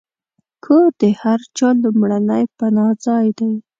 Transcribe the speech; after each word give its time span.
کور 0.65 0.87
د 1.01 1.03
هر 1.21 1.39
چا 1.57 1.69
لومړنی 1.83 2.43
پناهځای 2.57 3.27
دی. 3.39 3.51